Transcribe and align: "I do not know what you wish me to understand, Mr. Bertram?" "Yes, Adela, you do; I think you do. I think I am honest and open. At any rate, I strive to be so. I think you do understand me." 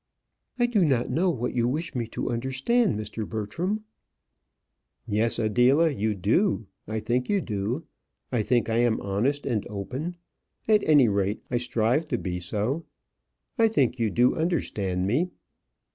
"I 0.57 0.65
do 0.65 0.83
not 0.83 1.11
know 1.11 1.29
what 1.29 1.53
you 1.53 1.67
wish 1.67 1.93
me 1.93 2.07
to 2.07 2.31
understand, 2.31 2.99
Mr. 2.99 3.29
Bertram?" 3.29 3.83
"Yes, 5.05 5.37
Adela, 5.37 5.91
you 5.91 6.15
do; 6.15 6.65
I 6.87 6.99
think 6.99 7.29
you 7.29 7.39
do. 7.39 7.85
I 8.31 8.41
think 8.41 8.67
I 8.67 8.77
am 8.77 8.99
honest 9.01 9.45
and 9.45 9.63
open. 9.69 10.15
At 10.67 10.81
any 10.87 11.07
rate, 11.07 11.43
I 11.51 11.57
strive 11.57 12.07
to 12.07 12.17
be 12.17 12.39
so. 12.39 12.83
I 13.59 13.67
think 13.67 13.99
you 13.99 14.09
do 14.09 14.35
understand 14.35 15.05
me." 15.05 15.29